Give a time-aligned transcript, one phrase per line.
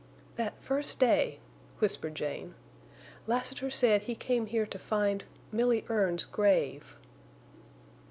[0.35, 1.37] "That first day,"
[1.77, 2.55] whispered Jane,
[3.27, 6.95] "Lassiter said he came here to find—Milly Erne's grave!"